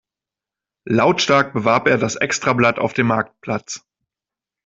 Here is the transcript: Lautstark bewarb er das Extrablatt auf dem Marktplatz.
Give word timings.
Lautstark 0.89 1.53
bewarb 1.53 1.87
er 1.87 1.99
das 1.99 2.15
Extrablatt 2.15 2.79
auf 2.79 2.93
dem 2.95 3.05
Marktplatz. 3.05 3.85